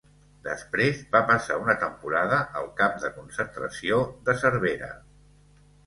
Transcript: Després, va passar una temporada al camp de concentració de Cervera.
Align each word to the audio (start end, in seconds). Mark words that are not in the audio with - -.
Després, 0.45 1.03
va 1.15 1.21
passar 1.33 1.59
una 1.67 1.75
temporada 1.85 2.41
al 2.63 2.73
camp 2.83 2.99
de 3.07 3.15
concentració 3.21 4.05
de 4.31 4.41
Cervera. 4.45 4.95